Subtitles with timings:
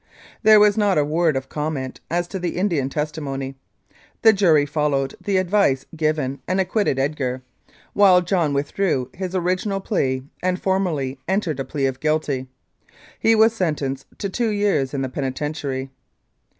[0.41, 3.53] There was not a word of comment as to the Indian testimony.
[4.23, 7.43] The jury followed the advice given and acquitted Edgar,
[7.93, 12.47] while John withdrew his original plea and formally entered a plea of guilty.
[13.19, 15.91] He was sent enced to two years in the penitentiary.